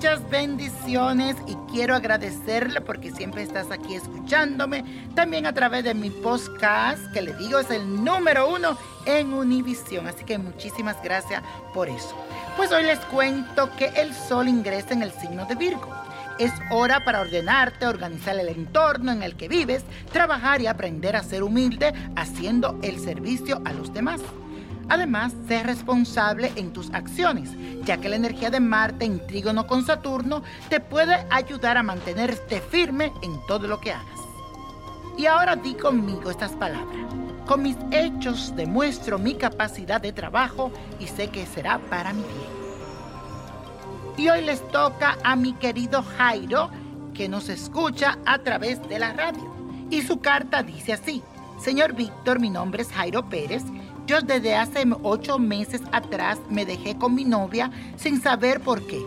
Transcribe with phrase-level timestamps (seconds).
[0.00, 4.84] Muchas bendiciones y quiero agradecerle porque siempre estás aquí escuchándome.
[5.14, 10.06] También a través de mi podcast, que le digo es el número uno en Univisión.
[10.06, 11.42] Así que muchísimas gracias
[11.74, 12.16] por eso.
[12.56, 15.88] Pues hoy les cuento que el sol ingresa en el signo de Virgo.
[16.38, 21.22] Es hora para ordenarte, organizar el entorno en el que vives, trabajar y aprender a
[21.22, 24.20] ser humilde haciendo el servicio a los demás.
[24.90, 27.50] Además, sé responsable en tus acciones,
[27.84, 32.60] ya que la energía de Marte en trígono con Saturno te puede ayudar a mantenerte
[32.60, 34.20] firme en todo lo que hagas.
[35.16, 37.06] Y ahora di conmigo estas palabras.
[37.46, 42.60] Con mis hechos demuestro mi capacidad de trabajo y sé que será para mi bien.
[44.16, 46.68] Y hoy les toca a mi querido Jairo,
[47.14, 49.54] que nos escucha a través de la radio.
[49.88, 51.22] Y su carta dice así,
[51.60, 53.62] Señor Víctor, mi nombre es Jairo Pérez
[54.10, 59.00] yo desde hace ocho meses atrás me dejé con mi novia sin saber por qué,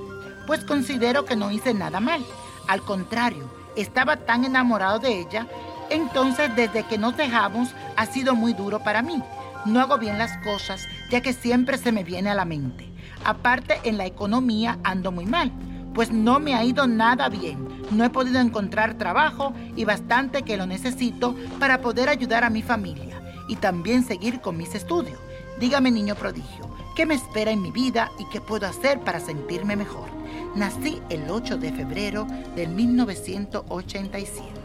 [0.48, 2.26] pues considero que no hice nada mal.
[2.70, 5.46] Al contrario, estaba tan enamorado de ella,
[5.90, 9.22] entonces desde que nos dejamos ha sido muy duro para mí.
[9.66, 12.90] No hago bien las cosas, ya que siempre se me viene a la mente.
[13.26, 15.52] Aparte, en la economía ando muy mal,
[15.94, 17.68] pues no me ha ido nada bien.
[17.92, 22.62] No he podido encontrar trabajo y bastante que lo necesito para poder ayudar a mi
[22.62, 23.13] familia
[23.48, 25.20] y también seguir con mis estudios.
[25.60, 29.76] Dígame, niño prodigio, ¿qué me espera en mi vida y qué puedo hacer para sentirme
[29.76, 30.10] mejor?
[30.56, 34.64] Nací el 8 de febrero de 1987.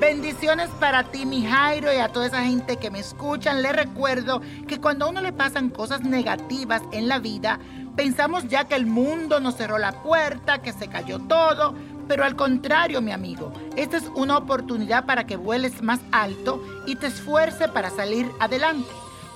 [0.00, 3.62] Bendiciones para ti, mi Jairo, y a toda esa gente que me escuchan.
[3.62, 7.58] Les recuerdo que cuando a uno le pasan cosas negativas en la vida,
[7.96, 11.74] pensamos ya que el mundo nos cerró la puerta, que se cayó todo,
[12.08, 16.96] pero al contrario, mi amigo, esta es una oportunidad para que vueles más alto y
[16.96, 18.88] te esfuerces para salir adelante.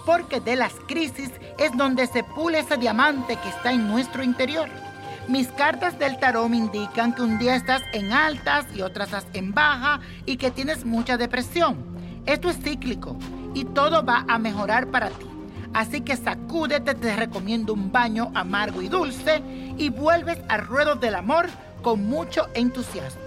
[0.06, 4.68] Porque de las crisis es donde se pule ese diamante que está en nuestro interior.
[5.28, 9.26] Mis cartas del tarot me indican que un día estás en altas y otras estás
[9.34, 11.76] en baja y que tienes mucha depresión.
[12.26, 13.16] Esto es cíclico
[13.54, 15.26] y todo va a mejorar para ti.
[15.74, 19.42] Así que sacúdete, te recomiendo un baño amargo y dulce
[19.78, 21.48] y vuelves al ruedo del amor
[21.82, 23.22] con mucho entusiasmo.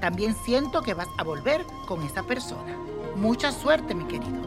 [0.00, 2.76] También siento que vas a volver con esa persona.
[3.16, 4.42] Mucha suerte, mi querido.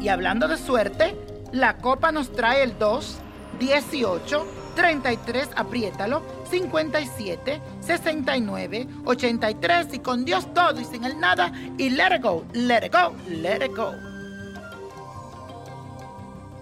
[0.00, 1.16] Y hablando de suerte,
[1.52, 3.18] la copa nos trae el 2,
[3.60, 11.90] 18, 33, apriétalo, 57, 69, 83 y con Dios todo y sin el nada y
[11.90, 14.11] let it go, let it go, let it go.